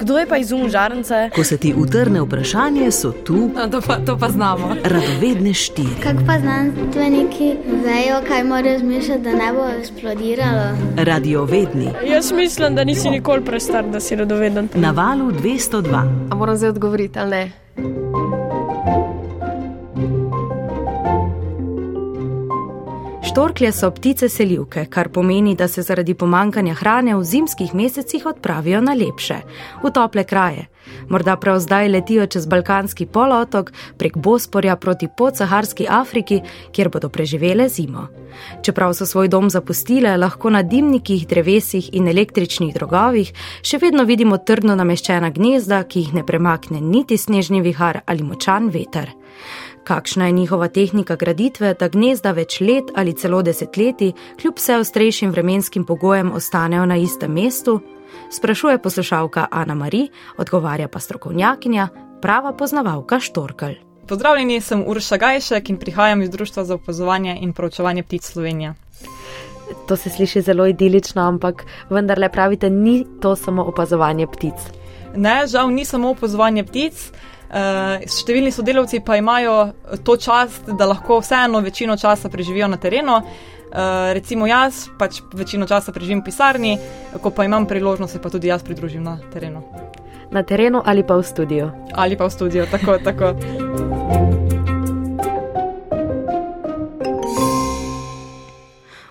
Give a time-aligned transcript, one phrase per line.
[0.00, 1.30] Kdo je pa izum žarnice?
[1.34, 4.76] Ko se ti utrne vprašanje, so tu No, to, pa, to pa znamo.
[4.84, 6.00] radovedne štiri.
[6.02, 7.52] Kako pa znanstveniki
[7.84, 10.66] vejo, kaj morajo zmišljati, da ne bo eksplodiralo?
[10.96, 14.68] Radiovedni Jaz mislim, da nisi nikoli prestar, da si radoveden.
[14.74, 16.28] na valu 202.
[16.30, 17.50] A moram zdaj odgovoriti ali ne?
[23.30, 28.80] Štorklje so ptice selivke, kar pomeni, da se zaradi pomankanja hrane v zimskih mesecih odpravijo
[28.82, 29.36] na lepše,
[29.84, 30.66] v tople kraje.
[31.08, 36.40] Morda prav zdaj letijo čez Balkanski polotok, prek Bosporja proti podsaharski Afriki,
[36.72, 38.08] kjer bodo preživele zimo.
[38.62, 43.30] Čeprav so svoj dom zapustile, lahko na dimnikih, drevesih in električnih drogovih
[43.62, 48.74] še vedno vidimo trdno nameščena gnezda, ki jih ne premakne niti snežni vihar ali močan
[48.74, 49.14] veter.
[49.84, 55.30] Kakšna je njihova tehnika graditve, da gnezda več let ali celo desetletij, kljub vse ostrejšim
[55.30, 57.80] vremenskim pogojem, ostanejo na istem mestu?
[58.30, 61.88] Sprašuje poslušalka Ana Mari, odgovarja pa strokovnjakinja,
[62.22, 63.74] prava poznavalka Štorkel.
[64.08, 68.74] Pozdravljeni, sem Urša Gajšek in prihajam iz Društva za opazovanje in proučevanje ptic Slovenije.
[69.88, 74.54] To se sliši zelo idilično, ampak vendarle pravite, ni to samo opazovanje ptic.
[75.16, 77.12] Ne, žal ni samo opazovanje ptic.
[77.50, 79.72] Uh, številni sodelavci pa imajo
[80.06, 83.16] to čast, da lahko vseeno večino časa preživijo na terenu.
[83.18, 86.78] Uh, recimo jaz pač večino časa preživim v pisarni,
[87.18, 89.64] ko pa imam priložnost, se pa tudi jaz pridružim na terenu.
[90.30, 91.72] Na terenu ali pa v studiu.
[91.90, 93.34] Ali pa v studiu, tako, tako.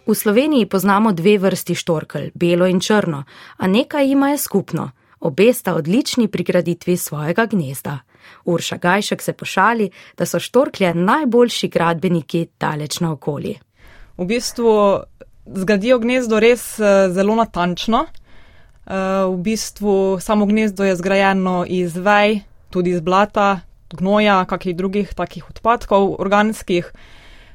[0.09, 3.23] V Sloveniji poznamo dve vrsti štorkelj, belo in črno,
[3.57, 4.89] a nekaj jima je skupno.
[5.19, 7.99] Obe sta odlični pri graditvi svojega gnezda.
[8.45, 13.55] Urša Gajšek se pošali, da so štorklje najboljši gradbeniki daleč naokoli.
[14.17, 14.99] V bistvu
[15.45, 18.05] zgradijo gnezdo res eh, zelo natančno.
[18.05, 23.59] Eh, V bistvu samo gnezdo je zgrajeno iz vej, tudi iz blata,
[23.93, 26.91] gnoja, kakih drugih takih odpadkov organskih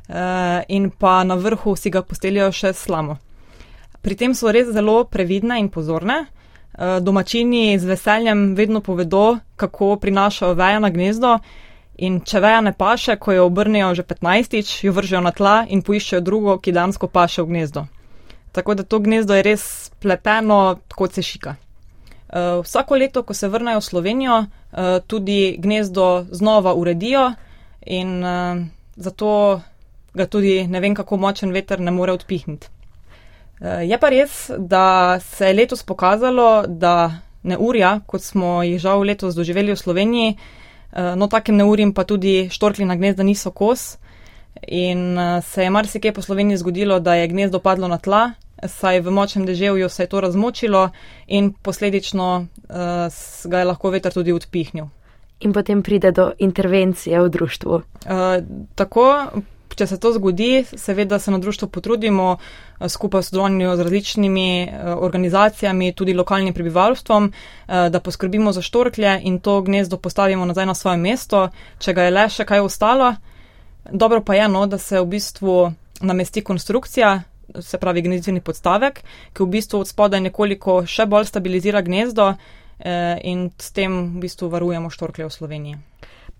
[0.09, 3.19] eh, in pa na vrhu si ga postelijo še slamo.
[4.03, 6.27] Pri tem so res zelo previdne in pozorne.
[6.79, 11.39] Eh, Domačini z veseljem vedno povedo, kako prinašajo veje na gnezdo.
[11.97, 15.83] In če veja ne paše, ko jo obrnejo že 15-tič, jo vržejo na tla in
[15.87, 17.87] poiščejo drugo, ki dejansko paše v gnezdo.
[18.51, 21.55] Tako da to gnezdo je res pleteno kot se šika.
[22.35, 27.33] Uh, vsako leto, ko se vrnejo v Slovenijo, uh, tudi gnezdo znova uredijo
[27.87, 28.25] in
[28.97, 29.61] zato
[30.15, 32.74] ga tudi ne vem, kako močen veter ne more odpihniti.
[33.61, 39.05] Uh, je pa res, da se je letos pokazalo, da neurja, kot smo jih žal
[39.07, 43.97] letos doživeli v Sloveniji, uh, no takem neurjem pa tudi štorklina gnezda niso kos.
[44.69, 48.33] In uh, se je marsikaj po Sloveniji zgodilo, da je gnezdo padlo na tla,
[48.67, 50.91] saj v močnem deževju se je to razmočilo
[51.27, 54.87] in posledično uh, ga je lahko veter tudi odpihnil.
[55.41, 57.75] In potem pride do intervencije v društvu.
[57.75, 57.83] Uh,
[58.75, 59.31] tako,
[59.75, 64.49] če se to zgodi, seveda se na društvu potrudimo uh, skupaj v sodelovanju z različnimi
[64.65, 70.67] uh, organizacijami, tudi lokalnim prebivalstvom, uh, da poskrbimo za štorklje in to gnezdo postavimo nazaj
[70.67, 71.49] na svoje mesto,
[71.79, 73.15] če ga je le še kaj ostalo.
[73.91, 77.23] Dobro pa je, no, da se v bistvu namesti konstrukcija,
[77.61, 79.01] se pravi gnezditveni podstavek,
[79.33, 84.25] ki v bistvu od spodaj nekoliko še bolj stabilizira gnezdo eh, in s tem v
[84.25, 85.77] bistvu varujemo štorklje v Sloveniji.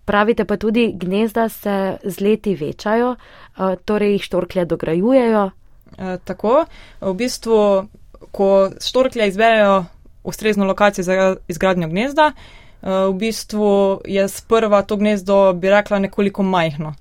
[0.05, 5.51] Pravite pa tudi, gnezda se z leti večajo, eh, torej jih štorklje dograjujejo.
[5.97, 6.65] E, tako,
[7.01, 7.87] v bistvu,
[8.31, 9.85] ko štorklje izberejo
[10.23, 16.43] ustrezno lokacijo za izgradnjo gnezda, e, v bistvu je sprva to gnezdo, bi rekla, nekoliko
[16.43, 16.93] majhno.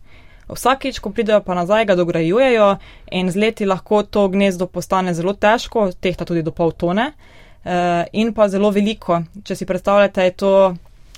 [0.48, 2.76] Vsakič, ko pridejo pa nazaj, ga dograjujejo
[3.10, 8.04] in z leti lahko to gnezdo postane zelo težko, tehta tudi do pol tone e,
[8.12, 9.22] in pa zelo veliko.
[9.44, 10.52] Če si predstavljate, je to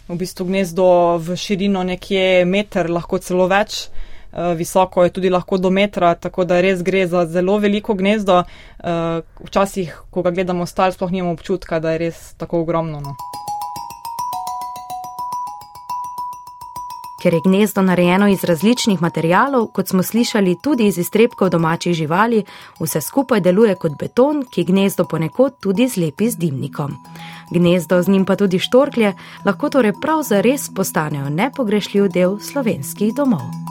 [0.08, 3.88] v bistvu gnezdo v širino nekje meter, lahko celo več.
[4.36, 8.42] Eh, Visoko je tudi lahko do metra, tako da res gre za zelo veliko gnezdo.
[8.42, 13.00] Eh, Včasih, ko ga gledamo stal, sploh nimamo občutka, da je res tako ogromno.
[13.00, 13.16] No.
[17.22, 22.44] Ker je gnezdo narejeno iz različnih materijalov, kot smo slišali tudi iz iztrebkov domačih živali,
[22.80, 26.92] vse skupaj deluje kot beton, ki gnezdo ponekod tudi zlepi z dimnikom.
[27.50, 29.12] Gnezdo, z njim pa tudi štorklje,
[29.44, 33.66] lahko torej prav zares postanejo nepogrešljiv del slovenskih domov.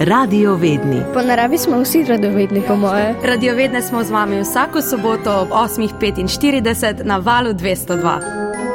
[0.00, 3.14] Radiovedni Po naravi smo vsi radovedni, po moje.
[3.24, 8.65] Radiovedne smo z vami vsako soboto ob 8.45 na valu 202.